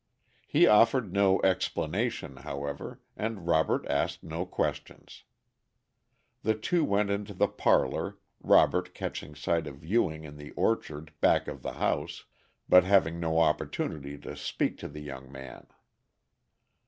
[0.47, 5.25] He offered no explanation, however, and Robert asked no questions.
[6.41, 11.47] The two went into the parlor, Robert catching sight of Ewing in the orchard back
[11.47, 12.25] of the house,
[12.67, 15.67] but having no opportunity to speak to the young man.